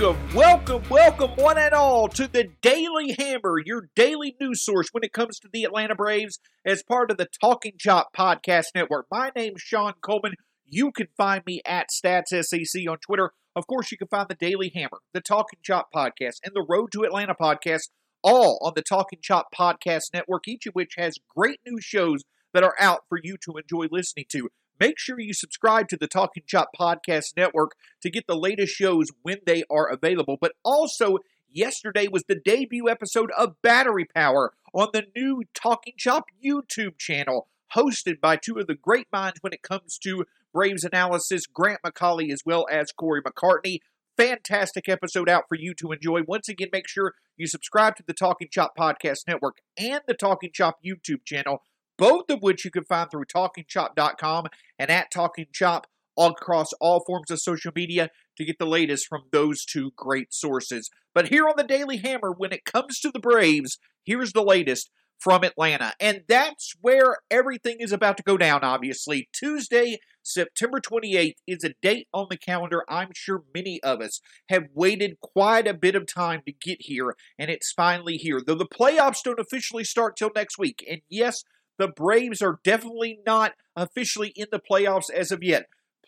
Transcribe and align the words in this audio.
Welcome, 0.00 0.34
welcome, 0.34 0.82
welcome, 0.88 1.30
one 1.32 1.58
and 1.58 1.74
all, 1.74 2.08
to 2.08 2.26
the 2.26 2.48
Daily 2.62 3.14
Hammer, 3.18 3.58
your 3.62 3.90
daily 3.94 4.34
news 4.40 4.64
source 4.64 4.88
when 4.92 5.04
it 5.04 5.12
comes 5.12 5.38
to 5.38 5.48
the 5.52 5.64
Atlanta 5.64 5.94
Braves, 5.94 6.38
as 6.64 6.82
part 6.82 7.10
of 7.10 7.18
the 7.18 7.28
Talking 7.38 7.74
Chop 7.78 8.08
Podcast 8.16 8.68
Network. 8.74 9.08
My 9.10 9.30
name's 9.36 9.60
Shawn 9.60 9.92
Coleman. 10.00 10.36
You 10.64 10.90
can 10.90 11.08
find 11.18 11.42
me 11.46 11.60
at 11.66 11.88
StatsSEC 11.90 12.88
on 12.88 12.96
Twitter. 12.96 13.32
Of 13.54 13.66
course, 13.66 13.92
you 13.92 13.98
can 13.98 14.08
find 14.08 14.26
the 14.26 14.36
Daily 14.36 14.72
Hammer, 14.74 15.00
the 15.12 15.20
Talking 15.20 15.58
Chop 15.62 15.88
Podcast, 15.94 16.36
and 16.44 16.54
the 16.54 16.64
Road 16.66 16.92
to 16.92 17.02
Atlanta 17.02 17.34
Podcast, 17.34 17.90
all 18.22 18.58
on 18.62 18.72
the 18.74 18.82
Talking 18.82 19.18
Chop 19.20 19.48
Podcast 19.54 20.14
Network, 20.14 20.48
each 20.48 20.64
of 20.64 20.72
which 20.72 20.94
has 20.96 21.16
great 21.36 21.60
new 21.66 21.78
shows 21.78 22.22
that 22.54 22.64
are 22.64 22.74
out 22.80 23.00
for 23.10 23.18
you 23.22 23.36
to 23.44 23.58
enjoy 23.58 23.84
listening 23.90 24.24
to. 24.32 24.48
Make 24.80 24.98
sure 24.98 25.20
you 25.20 25.34
subscribe 25.34 25.88
to 25.88 25.98
the 25.98 26.06
Talking 26.06 26.44
Chop 26.46 26.70
Podcast 26.78 27.36
Network 27.36 27.72
to 28.00 28.08
get 28.08 28.26
the 28.26 28.34
latest 28.34 28.74
shows 28.74 29.08
when 29.20 29.36
they 29.44 29.62
are 29.70 29.86
available. 29.86 30.38
But 30.40 30.52
also, 30.64 31.18
yesterday 31.52 32.08
was 32.10 32.24
the 32.24 32.34
debut 32.34 32.88
episode 32.88 33.30
of 33.36 33.60
Battery 33.60 34.06
Power 34.06 34.54
on 34.72 34.88
the 34.94 35.04
new 35.14 35.42
Talking 35.52 35.92
Chop 35.98 36.24
YouTube 36.42 36.96
channel, 36.96 37.46
hosted 37.76 38.22
by 38.22 38.36
two 38.36 38.58
of 38.58 38.68
the 38.68 38.74
great 38.74 39.06
minds 39.12 39.42
when 39.42 39.52
it 39.52 39.60
comes 39.60 39.98
to 39.98 40.24
Braves 40.54 40.84
analysis, 40.84 41.46
Grant 41.46 41.80
McAuley 41.84 42.32
as 42.32 42.40
well 42.46 42.66
as 42.72 42.90
Cory 42.90 43.20
McCartney. 43.22 43.80
Fantastic 44.16 44.88
episode 44.88 45.28
out 45.28 45.44
for 45.46 45.56
you 45.56 45.74
to 45.74 45.92
enjoy. 45.92 46.22
Once 46.26 46.48
again, 46.48 46.68
make 46.72 46.88
sure 46.88 47.14
you 47.36 47.46
subscribe 47.46 47.96
to 47.96 48.02
the 48.06 48.14
Talking 48.14 48.48
Chop 48.50 48.76
Podcast 48.78 49.28
Network 49.28 49.58
and 49.78 50.00
the 50.06 50.14
Talking 50.14 50.50
Chop 50.54 50.78
YouTube 50.82 51.24
channel 51.26 51.62
both 52.00 52.30
of 52.30 52.40
which 52.40 52.64
you 52.64 52.70
can 52.70 52.84
find 52.84 53.10
through 53.10 53.26
talkingchop.com 53.26 54.46
and 54.78 54.90
at 54.90 55.12
talkingchop 55.12 55.84
across 56.16 56.72
all 56.80 57.04
forms 57.06 57.30
of 57.30 57.38
social 57.38 57.72
media 57.76 58.08
to 58.38 58.44
get 58.44 58.58
the 58.58 58.66
latest 58.66 59.06
from 59.06 59.22
those 59.30 59.66
two 59.66 59.92
great 59.96 60.32
sources. 60.32 60.88
But 61.14 61.28
here 61.28 61.46
on 61.46 61.54
the 61.56 61.62
Daily 61.62 61.98
Hammer, 61.98 62.32
when 62.34 62.52
it 62.52 62.64
comes 62.64 62.98
to 63.00 63.10
the 63.12 63.20
Braves, 63.20 63.78
here's 64.04 64.32
the 64.32 64.42
latest 64.42 64.90
from 65.18 65.44
Atlanta. 65.44 65.92
And 66.00 66.22
that's 66.26 66.72
where 66.80 67.18
everything 67.30 67.76
is 67.80 67.92
about 67.92 68.16
to 68.16 68.22
go 68.22 68.38
down, 68.38 68.64
obviously. 68.64 69.28
Tuesday, 69.34 69.98
September 70.22 70.80
28th 70.80 71.34
is 71.46 71.62
a 71.64 71.74
date 71.82 72.08
on 72.14 72.28
the 72.30 72.38
calendar 72.38 72.82
I'm 72.88 73.10
sure 73.14 73.42
many 73.54 73.82
of 73.82 74.00
us 74.00 74.20
have 74.48 74.68
waited 74.74 75.18
quite 75.20 75.66
a 75.66 75.74
bit 75.74 75.94
of 75.94 76.06
time 76.06 76.40
to 76.46 76.52
get 76.52 76.78
here, 76.80 77.14
and 77.38 77.50
it's 77.50 77.72
finally 77.72 78.16
here. 78.16 78.40
Though 78.44 78.54
the 78.54 78.64
playoffs 78.64 79.22
don't 79.22 79.38
officially 79.38 79.84
start 79.84 80.16
till 80.16 80.30
next 80.34 80.58
week. 80.58 80.82
And 80.90 81.02
yes, 81.10 81.44
the 81.80 81.88
Braves 81.88 82.42
are 82.42 82.60
definitely 82.62 83.20
not 83.26 83.54
officially 83.74 84.34
in 84.36 84.48
the 84.52 84.60
playoffs 84.60 85.10
as 85.10 85.32
of 85.32 85.42
yet. 85.42 85.64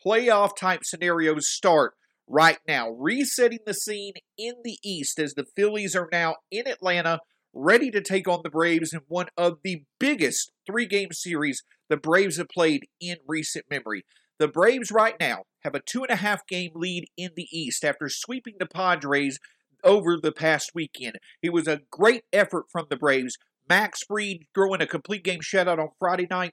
Playoff 0.06 0.54
type 0.54 0.80
scenarios 0.84 1.48
start 1.48 1.94
right 2.28 2.58
now, 2.68 2.90
resetting 2.90 3.60
the 3.64 3.72
scene 3.72 4.12
in 4.36 4.56
the 4.64 4.76
East 4.84 5.18
as 5.18 5.32
the 5.32 5.46
Phillies 5.56 5.96
are 5.96 6.10
now 6.12 6.36
in 6.50 6.68
Atlanta, 6.68 7.20
ready 7.54 7.90
to 7.90 8.02
take 8.02 8.28
on 8.28 8.40
the 8.44 8.50
Braves 8.50 8.92
in 8.92 9.00
one 9.08 9.28
of 9.38 9.60
the 9.64 9.84
biggest 9.98 10.52
three 10.66 10.84
game 10.84 11.12
series 11.12 11.62
the 11.88 11.96
Braves 11.96 12.36
have 12.36 12.48
played 12.50 12.82
in 13.00 13.16
recent 13.26 13.64
memory. 13.70 14.04
The 14.38 14.48
Braves 14.48 14.90
right 14.90 15.14
now 15.18 15.44
have 15.62 15.74
a 15.74 15.80
two 15.80 16.02
and 16.02 16.10
a 16.10 16.16
half 16.16 16.46
game 16.46 16.72
lead 16.74 17.06
in 17.16 17.30
the 17.34 17.48
East 17.50 17.82
after 17.82 18.10
sweeping 18.10 18.56
the 18.58 18.66
Padres 18.66 19.38
over 19.82 20.18
the 20.20 20.32
past 20.32 20.72
weekend. 20.74 21.16
It 21.42 21.54
was 21.54 21.66
a 21.66 21.80
great 21.90 22.24
effort 22.30 22.66
from 22.70 22.86
the 22.90 22.96
Braves, 22.96 23.38
Max 23.68 24.00
Fried 24.06 24.44
throwing 24.54 24.80
a 24.80 24.86
complete 24.86 25.24
game 25.24 25.40
shutout 25.40 25.78
on 25.78 25.88
Friday 25.98 26.26
night. 26.30 26.52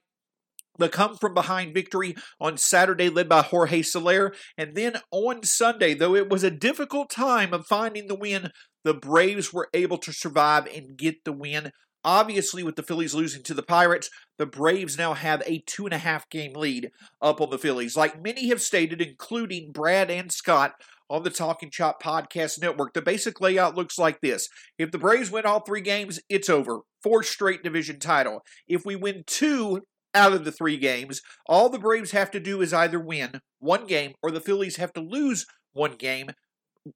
The 0.78 0.88
come 0.88 1.16
from 1.16 1.34
behind 1.34 1.74
victory 1.74 2.14
on 2.40 2.56
Saturday, 2.56 3.10
led 3.10 3.28
by 3.28 3.42
Jorge 3.42 3.82
Soler. 3.82 4.32
And 4.56 4.74
then 4.74 4.96
on 5.10 5.42
Sunday, 5.42 5.92
though 5.92 6.14
it 6.14 6.30
was 6.30 6.42
a 6.42 6.50
difficult 6.50 7.10
time 7.10 7.52
of 7.52 7.66
finding 7.66 8.06
the 8.06 8.14
win, 8.14 8.50
the 8.84 8.94
Braves 8.94 9.52
were 9.52 9.68
able 9.74 9.98
to 9.98 10.12
survive 10.12 10.66
and 10.66 10.96
get 10.96 11.24
the 11.24 11.32
win. 11.32 11.72
Obviously, 12.02 12.62
with 12.62 12.76
the 12.76 12.82
Phillies 12.82 13.14
losing 13.14 13.42
to 13.42 13.52
the 13.52 13.62
Pirates, 13.62 14.08
the 14.38 14.46
Braves 14.46 14.96
now 14.96 15.12
have 15.12 15.42
a 15.44 15.62
two 15.66 15.84
and 15.84 15.92
a 15.92 15.98
half 15.98 16.28
game 16.30 16.54
lead 16.54 16.90
up 17.20 17.42
on 17.42 17.50
the 17.50 17.58
Phillies. 17.58 17.94
Like 17.94 18.22
many 18.22 18.48
have 18.48 18.62
stated, 18.62 19.02
including 19.02 19.72
Brad 19.72 20.10
and 20.10 20.32
Scott 20.32 20.72
on 21.10 21.24
the 21.24 21.30
Talking 21.30 21.70
Chop 21.70 22.02
Podcast 22.02 22.62
Network, 22.62 22.94
the 22.94 23.02
basic 23.02 23.40
layout 23.40 23.76
looks 23.76 23.98
like 23.98 24.20
this. 24.20 24.48
If 24.78 24.92
the 24.92 24.98
Braves 24.98 25.30
win 25.30 25.44
all 25.44 25.60
three 25.60 25.80
games, 25.80 26.20
it's 26.28 26.48
over. 26.48 26.80
Four 27.02 27.22
straight 27.24 27.62
division 27.64 27.98
title. 27.98 28.42
If 28.68 28.86
we 28.86 28.94
win 28.94 29.24
two 29.26 29.82
out 30.14 30.32
of 30.32 30.44
the 30.44 30.52
three 30.52 30.76
games, 30.76 31.20
all 31.46 31.68
the 31.68 31.78
Braves 31.78 32.12
have 32.12 32.30
to 32.30 32.40
do 32.40 32.62
is 32.62 32.72
either 32.72 33.00
win 33.00 33.40
one 33.58 33.86
game 33.86 34.12
or 34.22 34.30
the 34.30 34.40
Phillies 34.40 34.76
have 34.76 34.92
to 34.94 35.00
lose 35.00 35.46
one 35.72 35.96
game 35.96 36.30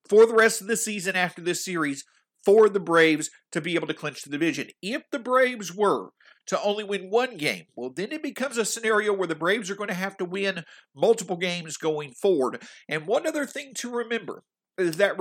for 0.08 0.26
the 0.26 0.34
rest 0.34 0.60
of 0.60 0.69
the 0.69 0.76
season 0.76 1.16
after 1.16 1.42
this 1.42 1.64
series 1.64 2.04
for 2.44 2.69
the 2.69 2.81
Braves 2.81 3.31
to 3.52 3.60
be 3.60 3.75
able 3.75 3.86
to 3.88 3.94
clinch 3.94 4.22
the 4.22 4.31
division. 4.31 4.69
If 4.81 5.02
the 5.10 5.19
Braves 5.19 5.75
were 5.75 6.10
to 6.47 6.60
only 6.62 6.84
win 6.84 7.10
one 7.10 7.37
game, 7.37 7.65
well, 7.75 7.91
then 7.91 8.12
it 8.12 8.22
becomes 8.22 8.59
a 8.59 8.65
scenario 8.65 9.12
where 9.12 9.28
the 9.28 9.34
Braves 9.34 9.71
are 9.71 9.77
going 9.77 9.88
to 9.88 9.94
have 9.94 10.16
to 10.19 10.25
win 10.25 10.65
multiple 10.94 11.37
games 11.37 11.77
going 11.77 12.12
forward. 12.12 12.62
And 12.88 13.06
one 13.06 13.27
other 13.27 13.47
thing 13.47 13.72
to 13.77 13.91
remember 13.91 14.43
is 14.77 14.97
that 14.97 15.16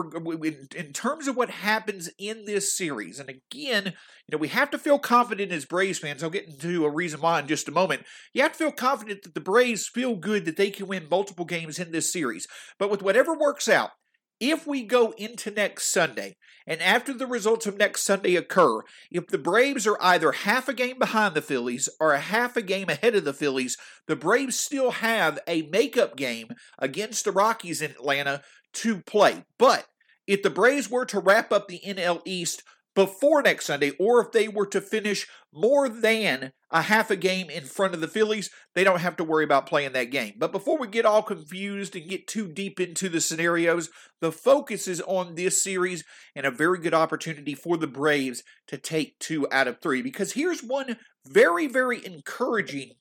in 0.75 0.93
terms 0.93 1.27
of 1.27 1.37
what 1.37 1.49
happens 1.49 2.09
in 2.17 2.45
this 2.45 2.75
series, 2.75 3.19
and 3.19 3.29
again, 3.29 3.85
you 3.85 4.31
know, 4.31 4.37
we 4.37 4.47
have 4.47 4.71
to 4.71 4.79
feel 4.79 4.97
confident 4.97 5.51
as 5.51 5.65
Braves 5.65 5.99
fans. 5.99 6.23
I'll 6.23 6.29
get 6.29 6.47
into 6.47 6.85
a 6.85 6.89
reason 6.89 7.21
why 7.21 7.39
in 7.39 7.47
just 7.47 7.67
a 7.67 7.71
moment. 7.71 8.03
You 8.33 8.41
have 8.41 8.53
to 8.53 8.57
feel 8.57 8.71
confident 8.71 9.21
that 9.23 9.35
the 9.35 9.41
Braves 9.41 9.87
feel 9.87 10.15
good 10.15 10.45
that 10.45 10.57
they 10.57 10.71
can 10.71 10.87
win 10.87 11.07
multiple 11.09 11.45
games 11.45 11.77
in 11.77 11.91
this 11.91 12.11
series. 12.11 12.47
But 12.79 12.89
with 12.89 13.03
whatever 13.03 13.37
works 13.37 13.69
out, 13.69 13.91
if 14.39 14.67
we 14.67 14.83
go 14.83 15.13
into 15.17 15.51
next 15.51 15.91
Sunday, 15.91 16.35
and 16.65 16.81
after 16.81 17.13
the 17.13 17.27
results 17.27 17.65
of 17.65 17.77
next 17.77 18.03
Sunday 18.03 18.35
occur, 18.35 18.81
if 19.11 19.27
the 19.27 19.37
Braves 19.37 19.85
are 19.85 19.97
either 20.01 20.31
half 20.31 20.67
a 20.67 20.73
game 20.73 20.97
behind 20.97 21.35
the 21.35 21.41
Phillies 21.41 21.89
or 21.99 22.13
a 22.13 22.19
half 22.19 22.55
a 22.55 22.61
game 22.61 22.89
ahead 22.89 23.15
of 23.15 23.25
the 23.25 23.33
Phillies, 23.33 23.77
the 24.07 24.15
Braves 24.15 24.57
still 24.57 24.91
have 24.91 25.39
a 25.47 25.63
makeup 25.63 26.15
game 26.15 26.49
against 26.79 27.25
the 27.25 27.31
Rockies 27.31 27.81
in 27.81 27.91
Atlanta 27.91 28.41
to 28.73 29.01
play. 29.01 29.43
But 29.57 29.87
if 30.25 30.41
the 30.41 30.49
Braves 30.49 30.89
were 30.89 31.05
to 31.05 31.19
wrap 31.19 31.51
up 31.51 31.67
the 31.67 31.81
NL 31.85 32.21
East 32.25 32.63
before 32.95 33.41
next 33.41 33.65
Sunday, 33.65 33.91
or 33.99 34.21
if 34.21 34.31
they 34.31 34.47
were 34.47 34.67
to 34.67 34.81
finish 34.81 35.27
more 35.51 35.89
than 35.89 36.51
a 36.71 36.83
half 36.83 37.09
a 37.09 37.15
game 37.15 37.49
in 37.49 37.63
front 37.63 37.93
of 37.93 38.01
the 38.01 38.07
Phillies, 38.07 38.49
they 38.75 38.83
don't 38.83 39.01
have 39.01 39.15
to 39.17 39.23
worry 39.23 39.43
about 39.43 39.67
playing 39.67 39.93
that 39.93 40.11
game. 40.11 40.33
But 40.37 40.51
before 40.51 40.77
we 40.77 40.87
get 40.87 41.05
all 41.05 41.23
confused 41.23 41.95
and 41.95 42.09
get 42.09 42.27
too 42.27 42.47
deep 42.47 42.79
into 42.79 43.09
the 43.09 43.21
scenarios, 43.21 43.89
the 44.21 44.31
focus 44.31 44.87
is 44.87 45.01
on 45.01 45.35
this 45.35 45.63
series 45.63 46.03
and 46.35 46.45
a 46.45 46.51
very 46.51 46.79
good 46.79 46.93
opportunity 46.93 47.55
for 47.55 47.77
the 47.77 47.87
Braves 47.87 48.43
to 48.67 48.77
take 48.77 49.19
two 49.19 49.47
out 49.51 49.67
of 49.67 49.79
three. 49.81 50.01
Because 50.01 50.33
here's 50.33 50.63
one 50.63 50.97
very, 51.25 51.67
very 51.67 52.05
encouraging 52.05 52.91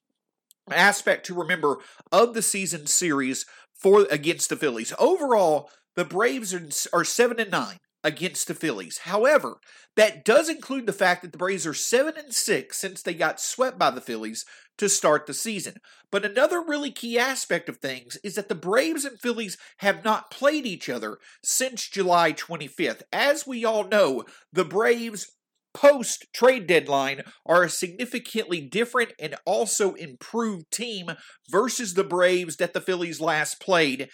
aspect 0.71 1.27
to 1.27 1.35
remember 1.35 1.79
of 2.11 2.35
the 2.35 2.43
season 2.43 2.87
series 2.87 3.45
for 3.75 4.07
against 4.11 4.49
the 4.49 4.57
Phillies. 4.57 4.93
Overall, 4.99 5.69
the 5.97 6.05
Braves 6.05 6.55
are, 6.55 6.69
are 6.93 7.05
seven 7.05 7.41
and 7.41 7.51
nine 7.51 7.79
against 8.05 8.49
the 8.49 8.55
Phillies. 8.55 8.99
However, 8.99 9.59
that 9.97 10.25
does 10.25 10.49
include 10.49 10.87
the 10.87 10.93
fact 10.93 11.23
that 11.23 11.33
the 11.33 11.39
Braves 11.39 11.67
are 11.67 11.75
7 11.75 12.15
and 12.17 12.33
6 12.33 12.77
since 12.77 13.03
they 13.03 13.15
got 13.15 13.41
swept 13.41 13.79
by 13.79 13.91
the 13.91 14.01
Phillies 14.01 14.45
to 14.79 14.89
start 14.89 15.27
the 15.27 15.35
season. 15.35 15.75
But 16.11 16.25
another 16.25 16.61
really 16.61 16.91
key 16.91 17.19
aspect 17.19 17.69
of 17.69 17.79
things 17.79 18.19
is 18.25 18.35
that 18.35 18.49
the 18.49 18.55
Braves 18.55 19.05
and 19.05 19.21
Phillies 19.21 19.59
have 19.79 20.05
not 20.05 20.31
played 20.31 20.67
each 20.67 20.89
other 20.89 21.19
since 21.45 21.89
July 21.89 22.33
25th. 22.33 23.03
As 23.13 23.47
we 23.47 23.65
all 23.65 23.85
know, 23.85 24.25
the 24.53 24.65
Braves 24.65 25.31
post 25.75 26.27
trade 26.35 26.67
deadline 26.67 27.23
are 27.47 27.63
a 27.63 27.71
significantly 27.71 28.61
different 28.61 29.13
and 29.19 29.35
also 29.47 29.95
improved 29.95 30.71
team 30.71 31.13
versus 31.51 31.95
the 31.95 32.05
Braves 32.05 32.57
that 32.57 32.75
the 32.75 32.81
Phillies 32.81 33.21
last 33.21 33.61
played 33.61 34.09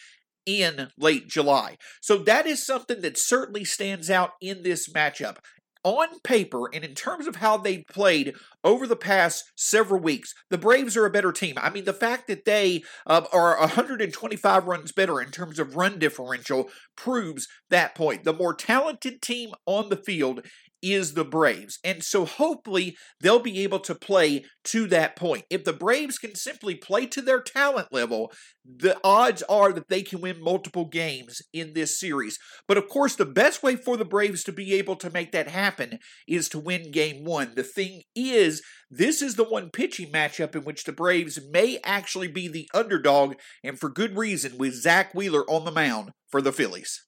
in 0.49 0.89
late 0.97 1.29
July. 1.29 1.77
So 2.01 2.17
that 2.19 2.47
is 2.47 2.65
something 2.65 3.03
that 3.03 3.19
certainly 3.19 3.65
stands 3.65 4.09
out 4.11 4.33
in 4.41 4.63
this 4.63 4.89
matchup. 4.89 5.37
On 5.85 6.19
paper, 6.25 6.69
and 6.75 6.85
in 6.85 6.95
terms 6.95 7.29
of 7.29 7.37
how 7.37 7.57
they 7.57 7.85
played 7.85 8.35
over 8.65 8.87
the 8.87 8.97
past 8.97 9.45
several 9.55 10.01
weeks, 10.01 10.35
the 10.51 10.59
Braves 10.59 10.97
are 10.97 11.07
a 11.07 11.11
better 11.11 11.31
team. 11.31 11.55
I 11.57 11.71
mean, 11.71 11.85
the 11.85 11.93
fact 11.93 12.27
that 12.27 12.45
they 12.45 12.83
uh, 13.07 13.23
are 13.33 13.57
125 13.59 14.67
runs 14.67 14.91
better 14.91 15.21
in 15.21 15.31
terms 15.31 15.59
of 15.59 15.77
run 15.77 15.99
differential 15.99 16.69
proves 16.97 17.47
that 17.71 17.95
point. 17.95 18.25
The 18.25 18.33
more 18.33 18.55
talented 18.55 19.23
team 19.23 19.53
on 19.67 19.89
the 19.89 19.97
field 19.97 20.45
is 20.83 21.15
the 21.15 21.25
Braves. 21.25 21.79
And 21.85 22.03
so 22.03 22.25
hopefully 22.25 22.97
they'll 23.21 23.39
be 23.39 23.61
able 23.61 23.81
to 23.81 23.95
play 23.95 24.45
to 24.65 24.87
that 24.89 25.17
point. 25.17 25.45
If 25.51 25.65
the 25.65 25.73
Braves 25.73 26.19
can 26.19 26.35
simply 26.35 26.75
play 26.75 27.07
to 27.07 27.23
their 27.23 27.41
talent 27.41 27.89
level, 27.93 28.33
the 28.65 28.99
odds 29.03 29.43
are 29.45 29.73
that 29.73 29.89
they 29.89 30.03
can 30.03 30.21
win 30.21 30.43
multiple 30.43 30.85
games 30.85 31.41
in 31.53 31.73
this 31.73 31.99
series. 31.99 32.39
But 32.67 32.77
of 32.77 32.89
course, 32.89 33.17
the 33.17 33.25
best 33.25 33.63
way 33.63 33.77
for 33.77 33.97
the 33.97 34.05
Braves 34.05 34.45
to 34.45 34.53
be 34.53 34.75
able 34.75 34.97
to 34.97 35.11
make 35.11 35.33
that 35.33 35.49
happen 35.49 35.99
is 36.27 36.49
to 36.51 36.59
win 36.59 36.91
game 36.91 37.25
one. 37.25 37.53
The 37.55 37.63
thing 37.63 38.03
is, 38.15 38.63
this 38.91 39.23
is 39.23 39.37
the 39.37 39.45
one 39.45 39.71
pitching 39.71 40.13
matchup 40.13 40.55
in 40.55 40.63
which 40.63 40.85
the 40.85 40.93
Braves 40.93 41.39
may 41.51 41.79
actually 41.85 42.29
be 42.29 42.49
the 42.49 42.69
underdog, 42.75 43.35
and 43.65 43.79
for 43.79 43.89
good 43.89 44.17
reason, 44.17 44.59
with 44.59 44.75
Zach 44.75 45.15
Wheeler 45.15 45.45
on 45.51 45.65
the 45.65 45.73
mound 45.73 46.11
for 46.31 46.43
the 46.43 46.53
Phillies. 46.53 47.08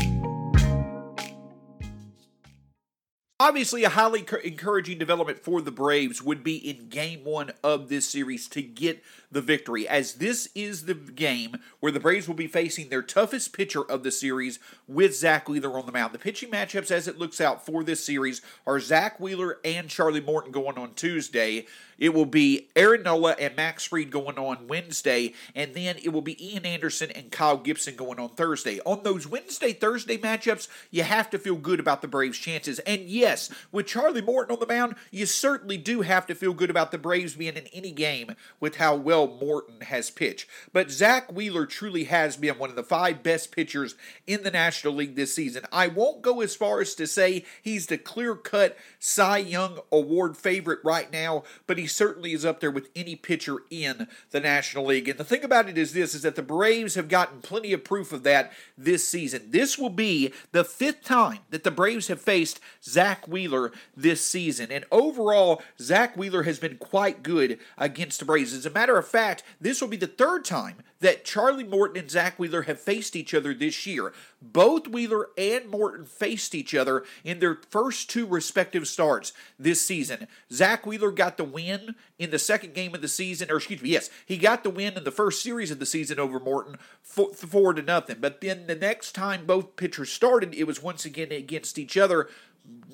Obviously, 3.43 3.83
a 3.83 3.89
highly 3.89 4.23
encouraging 4.43 4.99
development 4.99 5.39
for 5.39 5.63
the 5.63 5.71
Braves 5.71 6.21
would 6.21 6.43
be 6.43 6.57
in 6.57 6.89
game 6.89 7.23
one 7.23 7.49
of 7.63 7.89
this 7.89 8.07
series 8.07 8.47
to 8.49 8.61
get 8.61 9.03
the 9.31 9.41
victory, 9.41 9.87
as 9.87 10.13
this 10.13 10.47
is 10.53 10.85
the 10.85 10.93
game 10.93 11.57
where 11.79 11.91
the 11.91 11.99
Braves 11.99 12.27
will 12.27 12.35
be 12.35 12.45
facing 12.45 12.89
their 12.89 13.01
toughest 13.01 13.51
pitcher 13.51 13.81
of 13.81 14.03
the 14.03 14.11
series 14.11 14.59
with 14.87 15.15
Zach 15.15 15.49
Wheeler 15.49 15.75
on 15.79 15.87
the 15.87 15.91
mound. 15.91 16.13
The 16.13 16.19
pitching 16.19 16.51
matchups, 16.51 16.91
as 16.91 17.07
it 17.07 17.17
looks 17.17 17.41
out 17.41 17.65
for 17.65 17.83
this 17.83 18.05
series, 18.05 18.43
are 18.67 18.79
Zach 18.79 19.19
Wheeler 19.19 19.57
and 19.65 19.89
Charlie 19.89 20.21
Morton 20.21 20.51
going 20.51 20.77
on 20.77 20.93
Tuesday. 20.93 21.65
It 22.01 22.15
will 22.15 22.25
be 22.25 22.67
Aaron 22.75 23.03
Nola 23.03 23.35
and 23.39 23.55
Max 23.55 23.85
Fried 23.85 24.09
going 24.09 24.39
on 24.39 24.67
Wednesday, 24.67 25.35
and 25.53 25.75
then 25.75 25.97
it 26.03 26.09
will 26.09 26.23
be 26.23 26.53
Ian 26.53 26.65
Anderson 26.65 27.11
and 27.11 27.31
Kyle 27.31 27.57
Gibson 27.57 27.95
going 27.95 28.19
on 28.19 28.29
Thursday. 28.29 28.79
On 28.87 29.03
those 29.03 29.27
Wednesday 29.27 29.71
Thursday 29.71 30.17
matchups, 30.17 30.67
you 30.89 31.03
have 31.03 31.29
to 31.29 31.37
feel 31.37 31.55
good 31.55 31.79
about 31.79 32.01
the 32.01 32.07
Braves' 32.07 32.39
chances. 32.39 32.79
And 32.79 33.03
yes, 33.03 33.51
with 33.71 33.85
Charlie 33.85 34.23
Morton 34.23 34.55
on 34.55 34.59
the 34.59 34.65
mound, 34.65 34.95
you 35.11 35.27
certainly 35.27 35.77
do 35.77 36.01
have 36.01 36.25
to 36.25 36.33
feel 36.33 36.55
good 36.55 36.71
about 36.71 36.89
the 36.91 36.97
Braves 36.97 37.35
being 37.35 37.55
in 37.55 37.67
any 37.67 37.91
game 37.91 38.35
with 38.59 38.77
how 38.77 38.95
well 38.95 39.27
Morton 39.27 39.81
has 39.81 40.09
pitched. 40.09 40.47
But 40.73 40.89
Zach 40.89 41.31
Wheeler 41.31 41.67
truly 41.67 42.05
has 42.05 42.35
been 42.35 42.57
one 42.57 42.71
of 42.71 42.75
the 42.75 42.81
five 42.81 43.21
best 43.21 43.51
pitchers 43.51 43.93
in 44.25 44.41
the 44.41 44.49
National 44.49 44.95
League 44.95 45.15
this 45.15 45.35
season. 45.35 45.65
I 45.71 45.85
won't 45.85 46.23
go 46.23 46.41
as 46.41 46.55
far 46.55 46.81
as 46.81 46.95
to 46.95 47.05
say 47.05 47.45
he's 47.61 47.85
the 47.85 47.99
clear 47.99 48.35
cut 48.35 48.75
Cy 48.97 49.37
Young 49.37 49.77
Award 49.91 50.35
favorite 50.35 50.79
right 50.83 51.11
now, 51.13 51.43
but 51.67 51.77
he's 51.77 51.90
certainly 51.91 52.33
is 52.33 52.45
up 52.45 52.59
there 52.59 52.71
with 52.71 52.89
any 52.95 53.15
pitcher 53.15 53.57
in 53.69 54.07
the 54.31 54.39
National 54.39 54.85
League. 54.85 55.09
And 55.09 55.19
the 55.19 55.23
thing 55.23 55.43
about 55.43 55.69
it 55.69 55.77
is 55.77 55.93
this 55.93 56.15
is 56.15 56.21
that 56.23 56.35
the 56.35 56.41
Braves 56.41 56.95
have 56.95 57.07
gotten 57.07 57.41
plenty 57.41 57.73
of 57.73 57.83
proof 57.83 58.11
of 58.11 58.23
that 58.23 58.51
this 58.77 59.07
season. 59.07 59.47
This 59.49 59.77
will 59.77 59.89
be 59.89 60.33
the 60.51 60.63
fifth 60.63 61.03
time 61.03 61.39
that 61.49 61.63
the 61.63 61.71
Braves 61.71 62.07
have 62.07 62.21
faced 62.21 62.59
Zach 62.83 63.27
Wheeler 63.27 63.71
this 63.95 64.25
season. 64.25 64.71
And 64.71 64.85
overall, 64.91 65.61
Zach 65.79 66.17
Wheeler 66.17 66.43
has 66.43 66.59
been 66.59 66.77
quite 66.77 67.23
good 67.23 67.59
against 67.77 68.19
the 68.19 68.25
Braves. 68.25 68.53
As 68.53 68.65
a 68.65 68.71
matter 68.71 68.97
of 68.97 69.07
fact, 69.07 69.43
this 69.59 69.81
will 69.81 69.87
be 69.87 69.97
the 69.97 70.07
third 70.07 70.45
time 70.45 70.77
that 71.01 71.25
Charlie 71.25 71.63
Morton 71.63 71.99
and 71.99 72.09
Zach 72.09 72.39
Wheeler 72.39 72.63
have 72.63 72.79
faced 72.79 73.15
each 73.15 73.33
other 73.33 73.53
this 73.53 73.85
year. 73.85 74.13
Both 74.41 74.87
Wheeler 74.87 75.29
and 75.37 75.69
Morton 75.69 76.05
faced 76.05 76.55
each 76.55 76.73
other 76.73 77.03
in 77.23 77.39
their 77.39 77.59
first 77.69 78.09
two 78.09 78.25
respective 78.25 78.87
starts 78.87 79.33
this 79.59 79.81
season. 79.81 80.27
Zach 80.51 80.85
Wheeler 80.85 81.11
got 81.11 81.37
the 81.37 81.43
win 81.43 81.95
in 82.17 82.31
the 82.31 82.39
second 82.39 82.73
game 82.73 82.95
of 82.95 83.01
the 83.01 83.07
season, 83.07 83.51
or 83.51 83.57
excuse 83.57 83.81
me, 83.81 83.89
yes, 83.89 84.09
he 84.25 84.37
got 84.37 84.63
the 84.63 84.69
win 84.69 84.93
in 84.93 85.03
the 85.03 85.11
first 85.11 85.43
series 85.43 85.71
of 85.71 85.79
the 85.79 85.85
season 85.85 86.19
over 86.19 86.39
Morton, 86.39 86.77
four, 87.01 87.33
four 87.33 87.73
to 87.73 87.81
nothing. 87.81 88.17
But 88.19 88.41
then 88.41 88.67
the 88.67 88.75
next 88.75 89.13
time 89.13 89.45
both 89.45 89.75
pitchers 89.75 90.11
started, 90.11 90.53
it 90.55 90.65
was 90.65 90.81
once 90.81 91.05
again 91.05 91.31
against 91.31 91.77
each 91.77 91.97
other. 91.97 92.29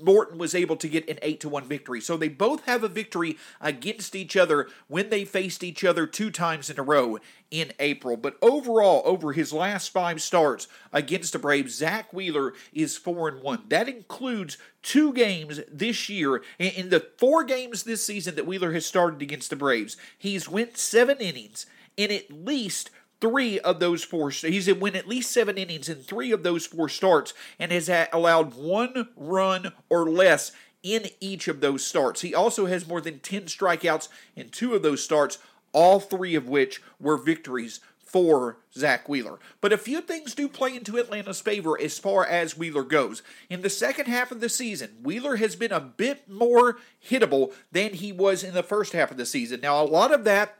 Morton 0.01 0.37
was 0.37 0.55
able 0.55 0.75
to 0.77 0.87
get 0.87 1.09
an 1.09 1.17
8 1.21 1.39
to 1.41 1.49
1 1.49 1.65
victory. 1.65 2.01
So 2.01 2.17
they 2.17 2.29
both 2.29 2.65
have 2.65 2.83
a 2.83 2.87
victory 2.87 3.37
against 3.59 4.15
each 4.15 4.37
other 4.37 4.67
when 4.87 5.09
they 5.09 5.25
faced 5.25 5.63
each 5.63 5.83
other 5.83 6.05
two 6.05 6.31
times 6.31 6.69
in 6.69 6.79
a 6.79 6.83
row 6.83 7.17
in 7.49 7.73
April. 7.79 8.17
But 8.17 8.37
overall, 8.41 9.01
over 9.05 9.33
his 9.33 9.53
last 9.53 9.89
five 9.89 10.21
starts 10.21 10.67
against 10.93 11.33
the 11.33 11.39
Braves, 11.39 11.75
Zach 11.75 12.13
Wheeler 12.13 12.53
is 12.73 12.97
4 12.97 13.29
and 13.29 13.41
1. 13.41 13.63
That 13.69 13.89
includes 13.89 14.57
two 14.81 15.13
games 15.13 15.61
this 15.71 16.09
year. 16.09 16.43
In 16.59 16.89
the 16.89 17.05
four 17.17 17.43
games 17.43 17.83
this 17.83 18.05
season 18.05 18.35
that 18.35 18.47
Wheeler 18.47 18.73
has 18.73 18.85
started 18.85 19.21
against 19.21 19.49
the 19.49 19.55
Braves, 19.55 19.97
he's 20.17 20.49
went 20.49 20.77
seven 20.77 21.17
innings 21.17 21.65
in 21.95 22.11
at 22.11 22.31
least 22.31 22.91
three 23.21 23.59
of 23.59 23.79
those 23.79 24.03
four. 24.03 24.29
He's 24.29 24.71
win 24.73 24.95
at 24.95 25.07
least 25.07 25.31
seven 25.31 25.57
innings 25.57 25.89
in 25.89 25.97
three 25.97 26.31
of 26.31 26.43
those 26.43 26.65
four 26.65 26.89
starts 26.89 27.33
and 27.59 27.71
has 27.71 27.89
allowed 28.11 28.55
one 28.55 29.09
run 29.15 29.73
or 29.89 30.09
less 30.09 30.51
in 30.83 31.07
each 31.19 31.47
of 31.47 31.59
those 31.59 31.85
starts. 31.85 32.21
He 32.21 32.33
also 32.33 32.65
has 32.65 32.87
more 32.87 33.01
than 33.01 33.19
10 33.19 33.43
strikeouts 33.43 34.07
in 34.35 34.49
two 34.49 34.75
of 34.75 34.83
those 34.83 35.03
starts, 35.03 35.39
all 35.73 35.99
three 35.99 36.35
of 36.35 36.47
which 36.47 36.81
were 36.99 37.17
victories 37.17 37.79
for 38.07 38.57
Zach 38.73 39.09
Wheeler. 39.09 39.37
But 39.59 39.73
a 39.73 39.77
few 39.77 39.99
things 39.99 40.33
do 40.33 40.47
play 40.47 40.75
into 40.75 40.97
Atlanta's 40.97 41.41
favor 41.41 41.79
as 41.79 41.99
far 41.99 42.25
as 42.25 42.57
Wheeler 42.57 42.83
goes. 42.83 43.21
In 43.49 43.61
the 43.61 43.69
second 43.69 44.05
half 44.05 44.31
of 44.31 44.39
the 44.39 44.47
season, 44.47 44.97
Wheeler 45.03 45.35
has 45.35 45.57
been 45.57 45.73
a 45.73 45.81
bit 45.81 46.29
more 46.29 46.77
hittable 47.05 47.53
than 47.71 47.93
he 47.93 48.13
was 48.13 48.43
in 48.43 48.53
the 48.53 48.63
first 48.63 48.93
half 48.93 49.11
of 49.11 49.17
the 49.17 49.25
season. 49.25 49.59
Now, 49.59 49.83
a 49.83 49.85
lot 49.85 50.13
of 50.13 50.23
that 50.23 50.57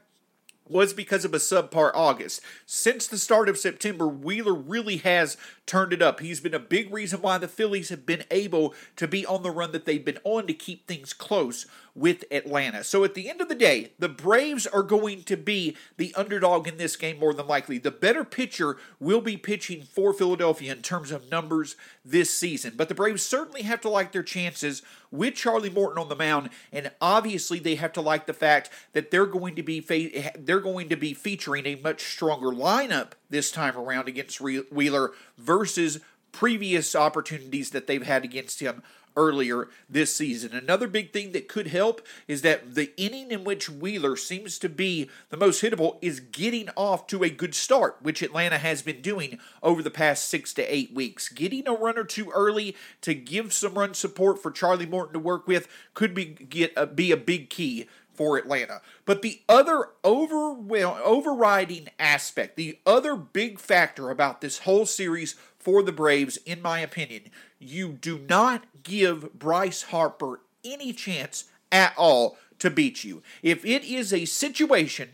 was 0.70 0.92
because 0.92 1.24
of 1.24 1.34
a 1.34 1.38
subpar 1.38 1.90
August. 1.94 2.40
Since 2.66 3.06
the 3.06 3.18
start 3.18 3.48
of 3.48 3.58
September, 3.58 4.06
Wheeler 4.06 4.54
really 4.54 4.98
has 4.98 5.36
turned 5.66 5.92
it 5.92 6.02
up. 6.02 6.20
He's 6.20 6.40
been 6.40 6.54
a 6.54 6.58
big 6.58 6.92
reason 6.92 7.20
why 7.20 7.38
the 7.38 7.48
Phillies 7.48 7.88
have 7.90 8.06
been 8.06 8.24
able 8.30 8.74
to 8.96 9.06
be 9.06 9.24
on 9.26 9.42
the 9.42 9.50
run 9.50 9.72
that 9.72 9.84
they've 9.84 10.04
been 10.04 10.18
on 10.24 10.46
to 10.46 10.54
keep 10.54 10.86
things 10.86 11.12
close 11.12 11.66
with 11.98 12.24
Atlanta. 12.30 12.84
So 12.84 13.02
at 13.02 13.14
the 13.14 13.28
end 13.28 13.40
of 13.40 13.48
the 13.48 13.56
day, 13.56 13.90
the 13.98 14.08
Braves 14.08 14.68
are 14.68 14.84
going 14.84 15.24
to 15.24 15.36
be 15.36 15.76
the 15.96 16.14
underdog 16.14 16.68
in 16.68 16.76
this 16.76 16.94
game 16.94 17.18
more 17.18 17.34
than 17.34 17.48
likely. 17.48 17.78
The 17.78 17.90
better 17.90 18.24
pitcher 18.24 18.76
will 19.00 19.20
be 19.20 19.36
pitching 19.36 19.82
for 19.82 20.12
Philadelphia 20.12 20.72
in 20.72 20.82
terms 20.82 21.10
of 21.10 21.28
numbers 21.28 21.74
this 22.04 22.32
season. 22.32 22.74
But 22.76 22.88
the 22.88 22.94
Braves 22.94 23.22
certainly 23.22 23.62
have 23.62 23.80
to 23.80 23.88
like 23.88 24.12
their 24.12 24.22
chances 24.22 24.82
with 25.10 25.34
Charlie 25.34 25.70
Morton 25.70 25.98
on 25.98 26.08
the 26.08 26.14
mound, 26.14 26.50
and 26.72 26.92
obviously 27.00 27.58
they 27.58 27.74
have 27.74 27.92
to 27.94 28.00
like 28.00 28.26
the 28.26 28.32
fact 28.32 28.70
that 28.92 29.10
they're 29.10 29.26
going 29.26 29.56
to 29.56 29.62
be 29.62 29.80
fa- 29.80 30.32
they're 30.38 30.60
going 30.60 30.88
to 30.90 30.96
be 30.96 31.14
featuring 31.14 31.66
a 31.66 31.76
much 31.76 32.02
stronger 32.04 32.48
lineup 32.48 33.12
this 33.28 33.50
time 33.50 33.76
around 33.76 34.06
against 34.06 34.40
Wheeler 34.40 35.12
versus 35.36 35.98
previous 36.30 36.94
opportunities 36.94 37.70
that 37.70 37.86
they've 37.86 38.06
had 38.06 38.22
against 38.22 38.60
him 38.60 38.82
earlier 39.16 39.68
this 39.88 40.14
season. 40.14 40.54
Another 40.54 40.86
big 40.86 41.12
thing 41.12 41.32
that 41.32 41.48
could 41.48 41.68
help 41.68 42.06
is 42.26 42.42
that 42.42 42.74
the 42.74 42.92
inning 43.00 43.30
in 43.30 43.44
which 43.44 43.68
Wheeler 43.68 44.16
seems 44.16 44.58
to 44.58 44.68
be 44.68 45.08
the 45.30 45.36
most 45.36 45.62
hittable 45.62 45.98
is 46.00 46.20
getting 46.20 46.68
off 46.76 47.06
to 47.08 47.22
a 47.22 47.30
good 47.30 47.54
start, 47.54 47.96
which 48.00 48.22
Atlanta 48.22 48.58
has 48.58 48.82
been 48.82 49.00
doing 49.00 49.38
over 49.62 49.82
the 49.82 49.90
past 49.90 50.28
six 50.28 50.52
to 50.54 50.74
eight 50.74 50.94
weeks. 50.94 51.28
Getting 51.28 51.68
a 51.68 51.72
run 51.72 51.98
or 51.98 52.04
two 52.04 52.30
early 52.30 52.76
to 53.02 53.14
give 53.14 53.52
some 53.52 53.74
run 53.74 53.94
support 53.94 54.42
for 54.42 54.50
Charlie 54.50 54.86
Morton 54.86 55.14
to 55.14 55.18
work 55.18 55.46
with 55.46 55.68
could 55.94 56.14
be 56.14 56.24
get 56.24 56.72
a, 56.76 56.86
be 56.86 57.10
a 57.12 57.16
big 57.16 57.50
key 57.50 57.86
for 58.18 58.36
Atlanta. 58.36 58.80
But 59.06 59.22
the 59.22 59.42
other 59.48 59.90
over, 60.02 60.52
well, 60.52 61.00
overriding 61.04 61.88
aspect, 62.00 62.56
the 62.56 62.80
other 62.84 63.14
big 63.14 63.60
factor 63.60 64.10
about 64.10 64.40
this 64.40 64.58
whole 64.58 64.86
series 64.86 65.36
for 65.56 65.84
the 65.84 65.92
Braves, 65.92 66.36
in 66.38 66.60
my 66.60 66.80
opinion. 66.80 67.30
You 67.58 67.92
do 67.92 68.18
not 68.18 68.64
give 68.82 69.38
Bryce 69.38 69.82
Harper 69.82 70.40
any 70.64 70.92
chance 70.92 71.44
at 71.72 71.94
all 71.96 72.38
to 72.58 72.70
beat 72.70 73.04
you. 73.04 73.22
If 73.42 73.64
it 73.64 73.84
is 73.84 74.12
a 74.12 74.24
situation 74.24 75.10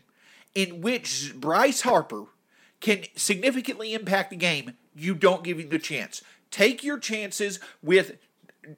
in 0.54 0.80
which 0.80 1.34
Bryce 1.34 1.82
Harper 1.82 2.26
can 2.80 3.04
significantly 3.16 3.94
impact 3.94 4.30
the 4.30 4.36
game, 4.36 4.74
you 4.94 5.14
don't 5.14 5.44
give 5.44 5.58
him 5.58 5.70
the 5.70 5.78
chance. 5.78 6.22
Take 6.50 6.84
your 6.84 6.98
chances 6.98 7.58
with 7.82 8.18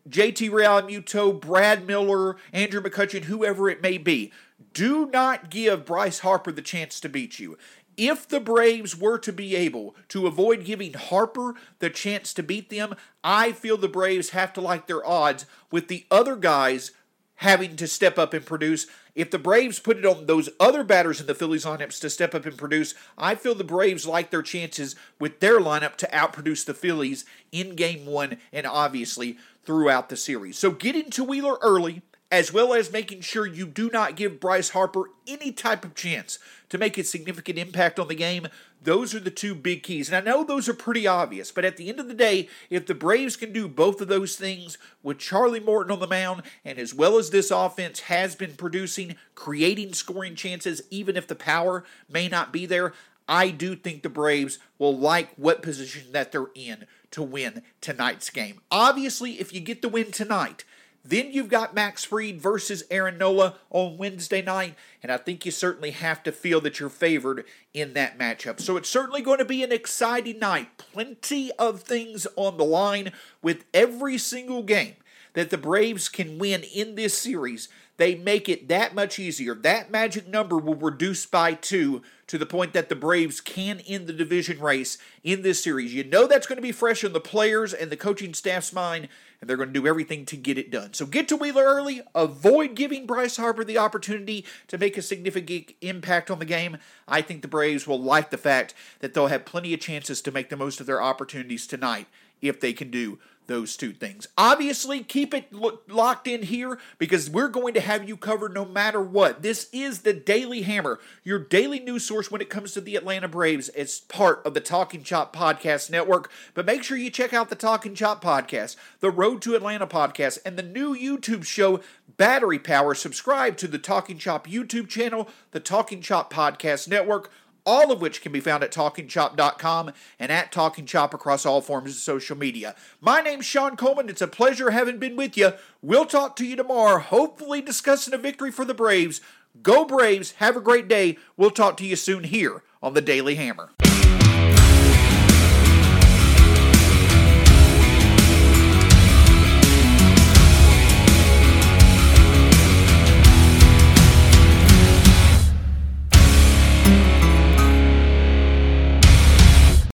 JT 0.08 0.50
Realmuto, 0.50 1.38
Brad 1.38 1.86
Miller, 1.86 2.36
Andrew 2.52 2.80
McCutchen, 2.80 3.24
whoever 3.24 3.68
it 3.68 3.82
may 3.82 3.98
be. 3.98 4.32
Do 4.72 5.06
not 5.06 5.50
give 5.50 5.84
Bryce 5.84 6.20
Harper 6.20 6.52
the 6.52 6.62
chance 6.62 6.98
to 7.00 7.08
beat 7.08 7.38
you. 7.38 7.58
If 7.96 8.28
the 8.28 8.40
Braves 8.40 8.96
were 8.96 9.18
to 9.18 9.32
be 9.32 9.56
able 9.56 9.96
to 10.08 10.26
avoid 10.26 10.64
giving 10.64 10.92
Harper 10.92 11.54
the 11.78 11.90
chance 11.90 12.34
to 12.34 12.42
beat 12.42 12.68
them, 12.68 12.94
I 13.24 13.52
feel 13.52 13.76
the 13.76 13.88
Braves 13.88 14.30
have 14.30 14.52
to 14.54 14.60
like 14.60 14.86
their 14.86 15.06
odds 15.06 15.46
with 15.70 15.88
the 15.88 16.04
other 16.10 16.36
guys 16.36 16.92
having 17.36 17.76
to 17.76 17.86
step 17.86 18.18
up 18.18 18.32
and 18.34 18.44
produce. 18.44 18.86
If 19.14 19.30
the 19.30 19.38
Braves 19.38 19.78
put 19.78 19.98
it 19.98 20.06
on 20.06 20.26
those 20.26 20.50
other 20.60 20.84
batters 20.84 21.20
in 21.20 21.26
the 21.26 21.34
Phillies 21.34 21.64
lineups 21.64 22.00
to 22.00 22.10
step 22.10 22.34
up 22.34 22.46
and 22.46 22.56
produce, 22.56 22.94
I 23.16 23.34
feel 23.34 23.54
the 23.54 23.64
Braves 23.64 24.06
like 24.06 24.30
their 24.30 24.42
chances 24.42 24.96
with 25.18 25.40
their 25.40 25.58
lineup 25.58 25.96
to 25.96 26.08
outproduce 26.08 26.64
the 26.64 26.74
Phillies 26.74 27.24
in 27.52 27.76
game 27.76 28.06
one 28.06 28.38
and 28.52 28.66
obviously 28.66 29.38
throughout 29.64 30.08
the 30.08 30.16
series. 30.16 30.58
So 30.58 30.70
get 30.70 30.96
into 30.96 31.24
Wheeler 31.24 31.58
early 31.62 32.02
as 32.30 32.52
well 32.52 32.74
as 32.74 32.92
making 32.92 33.20
sure 33.20 33.46
you 33.46 33.66
do 33.66 33.88
not 33.92 34.16
give 34.16 34.40
Bryce 34.40 34.70
Harper 34.70 35.10
any 35.26 35.52
type 35.52 35.84
of 35.84 35.94
chance 35.94 36.38
to 36.68 36.78
make 36.78 36.98
a 36.98 37.04
significant 37.04 37.58
impact 37.58 38.00
on 38.00 38.08
the 38.08 38.14
game. 38.14 38.48
Those 38.82 39.14
are 39.14 39.20
the 39.20 39.30
two 39.30 39.54
big 39.54 39.82
keys. 39.82 40.08
And 40.08 40.16
I 40.16 40.30
know 40.30 40.42
those 40.42 40.68
are 40.68 40.74
pretty 40.74 41.06
obvious, 41.06 41.52
but 41.52 41.64
at 41.64 41.76
the 41.76 41.88
end 41.88 42.00
of 42.00 42.08
the 42.08 42.14
day, 42.14 42.48
if 42.68 42.86
the 42.86 42.94
Braves 42.94 43.36
can 43.36 43.52
do 43.52 43.68
both 43.68 44.00
of 44.00 44.08
those 44.08 44.36
things 44.36 44.76
with 45.02 45.18
Charlie 45.18 45.60
Morton 45.60 45.92
on 45.92 46.00
the 46.00 46.06
mound, 46.06 46.42
and 46.64 46.78
as 46.78 46.92
well 46.92 47.16
as 47.16 47.30
this 47.30 47.50
offense 47.50 48.00
has 48.00 48.34
been 48.34 48.54
producing, 48.54 49.16
creating 49.34 49.94
scoring 49.94 50.34
chances, 50.34 50.82
even 50.90 51.16
if 51.16 51.28
the 51.28 51.34
power 51.34 51.84
may 52.08 52.28
not 52.28 52.52
be 52.52 52.66
there, 52.66 52.92
I 53.28 53.50
do 53.50 53.74
think 53.74 54.02
the 54.02 54.08
Braves 54.08 54.58
will 54.78 54.96
like 54.96 55.34
what 55.36 55.62
position 55.62 56.12
that 56.12 56.32
they're 56.32 56.50
in 56.54 56.86
to 57.12 57.22
win 57.22 57.62
tonight's 57.80 58.30
game. 58.30 58.60
Obviously, 58.70 59.40
if 59.40 59.52
you 59.52 59.60
get 59.60 59.82
the 59.82 59.88
win 59.88 60.12
tonight, 60.12 60.64
then 61.08 61.32
you've 61.32 61.48
got 61.48 61.74
Max 61.74 62.04
Fried 62.04 62.40
versus 62.40 62.84
Aaron 62.90 63.18
Nola 63.18 63.56
on 63.70 63.96
Wednesday 63.96 64.42
night, 64.42 64.74
and 65.02 65.12
I 65.12 65.16
think 65.16 65.46
you 65.46 65.52
certainly 65.52 65.92
have 65.92 66.22
to 66.24 66.32
feel 66.32 66.60
that 66.62 66.80
you're 66.80 66.88
favored 66.88 67.44
in 67.72 67.94
that 67.94 68.18
matchup. 68.18 68.60
So 68.60 68.76
it's 68.76 68.88
certainly 68.88 69.22
going 69.22 69.38
to 69.38 69.44
be 69.44 69.62
an 69.62 69.72
exciting 69.72 70.38
night. 70.38 70.76
Plenty 70.78 71.52
of 71.58 71.82
things 71.82 72.26
on 72.36 72.56
the 72.56 72.64
line 72.64 73.12
with 73.42 73.64
every 73.72 74.18
single 74.18 74.62
game 74.62 74.96
that 75.36 75.50
the 75.50 75.58
Braves 75.58 76.08
can 76.08 76.38
win 76.38 76.62
in 76.62 76.94
this 76.94 77.16
series. 77.16 77.68
They 77.98 78.14
make 78.14 78.48
it 78.48 78.68
that 78.68 78.94
much 78.94 79.18
easier. 79.18 79.54
That 79.54 79.90
magic 79.90 80.26
number 80.26 80.56
will 80.56 80.74
reduce 80.74 81.26
by 81.26 81.52
two 81.52 82.00
to 82.28 82.38
the 82.38 82.46
point 82.46 82.72
that 82.72 82.88
the 82.88 82.96
Braves 82.96 83.42
can 83.42 83.80
end 83.80 84.06
the 84.06 84.14
division 84.14 84.60
race 84.60 84.96
in 85.22 85.42
this 85.42 85.62
series. 85.62 85.92
You 85.92 86.04
know 86.04 86.26
that's 86.26 86.46
going 86.46 86.56
to 86.56 86.62
be 86.62 86.72
fresh 86.72 87.04
in 87.04 87.12
the 87.12 87.20
players 87.20 87.74
and 87.74 87.90
the 87.90 87.98
coaching 87.98 88.32
staff's 88.32 88.72
mind, 88.72 89.08
and 89.38 89.48
they're 89.48 89.58
going 89.58 89.74
to 89.74 89.78
do 89.78 89.86
everything 89.86 90.24
to 90.24 90.38
get 90.38 90.56
it 90.56 90.70
done. 90.70 90.94
So 90.94 91.04
get 91.04 91.28
to 91.28 91.36
Wheeler 91.36 91.64
early. 91.64 92.00
Avoid 92.14 92.74
giving 92.74 93.06
Bryce 93.06 93.36
Harper 93.36 93.62
the 93.62 93.76
opportunity 93.76 94.46
to 94.68 94.78
make 94.78 94.96
a 94.96 95.02
significant 95.02 95.74
impact 95.82 96.30
on 96.30 96.38
the 96.38 96.46
game. 96.46 96.78
I 97.06 97.20
think 97.20 97.42
the 97.42 97.48
Braves 97.48 97.86
will 97.86 98.00
like 98.00 98.30
the 98.30 98.38
fact 98.38 98.72
that 99.00 99.12
they'll 99.12 99.26
have 99.26 99.44
plenty 99.44 99.74
of 99.74 99.80
chances 99.80 100.22
to 100.22 100.32
make 100.32 100.48
the 100.48 100.56
most 100.56 100.80
of 100.80 100.86
their 100.86 101.02
opportunities 101.02 101.66
tonight 101.66 102.06
if 102.40 102.58
they 102.58 102.72
can 102.72 102.90
do 102.90 103.18
those 103.46 103.76
two 103.76 103.92
things. 103.92 104.28
Obviously, 104.36 105.02
keep 105.02 105.34
it 105.34 105.52
lo- 105.52 105.80
locked 105.88 106.26
in 106.26 106.42
here 106.42 106.78
because 106.98 107.30
we're 107.30 107.48
going 107.48 107.74
to 107.74 107.80
have 107.80 108.08
you 108.08 108.16
covered 108.16 108.54
no 108.54 108.64
matter 108.64 109.00
what. 109.00 109.42
This 109.42 109.68
is 109.72 110.02
the 110.02 110.12
Daily 110.12 110.62
Hammer, 110.62 110.98
your 111.24 111.38
daily 111.38 111.80
news 111.80 112.04
source 112.04 112.30
when 112.30 112.40
it 112.40 112.50
comes 112.50 112.72
to 112.72 112.80
the 112.80 112.96
Atlanta 112.96 113.28
Braves 113.28 113.68
as 113.70 114.00
part 114.00 114.44
of 114.44 114.54
the 114.54 114.60
Talking 114.60 115.02
Chop 115.02 115.34
Podcast 115.34 115.90
Network. 115.90 116.30
But 116.54 116.66
make 116.66 116.82
sure 116.82 116.96
you 116.96 117.10
check 117.10 117.32
out 117.32 117.48
the 117.48 117.54
Talking 117.54 117.94
Chop 117.94 118.22
Podcast, 118.22 118.76
the 119.00 119.10
Road 119.10 119.42
to 119.42 119.54
Atlanta 119.54 119.86
podcast, 119.86 120.38
and 120.44 120.56
the 120.56 120.62
new 120.62 120.96
YouTube 120.96 121.44
show 121.44 121.80
Battery 122.16 122.58
Power. 122.58 122.94
Subscribe 122.94 123.56
to 123.58 123.68
the 123.68 123.78
Talking 123.78 124.18
Chop 124.18 124.46
YouTube 124.46 124.88
channel, 124.88 125.28
the 125.52 125.60
Talking 125.60 126.00
Chop 126.00 126.32
Podcast 126.32 126.88
Network 126.88 127.30
all 127.66 127.90
of 127.90 128.00
which 128.00 128.22
can 128.22 128.32
be 128.32 128.40
found 128.40 128.62
at 128.62 128.72
talkingchop.com 128.72 129.92
and 130.18 130.32
at 130.32 130.52
Talking 130.52 130.86
Chop 130.86 131.12
across 131.12 131.44
all 131.44 131.60
forms 131.60 131.90
of 131.90 131.96
social 131.96 132.36
media. 132.36 132.76
My 133.00 133.20
name's 133.20 133.44
Shawn 133.44 133.76
Coleman. 133.76 134.08
It's 134.08 134.22
a 134.22 134.28
pleasure 134.28 134.70
having 134.70 134.98
been 134.98 135.16
with 135.16 135.36
you. 135.36 135.52
We'll 135.82 136.06
talk 136.06 136.36
to 136.36 136.46
you 136.46 136.56
tomorrow, 136.56 137.00
hopefully 137.00 137.60
discussing 137.60 138.14
a 138.14 138.18
victory 138.18 138.52
for 138.52 138.64
the 138.64 138.74
Braves. 138.74 139.20
Go 139.62 139.84
Braves. 139.84 140.32
Have 140.32 140.56
a 140.56 140.60
great 140.60 140.86
day. 140.86 141.18
We'll 141.36 141.50
talk 141.50 141.76
to 141.78 141.86
you 141.86 141.96
soon 141.96 142.24
here 142.24 142.62
on 142.82 142.94
the 142.94 143.00
Daily 143.00 143.34
Hammer. 143.34 143.70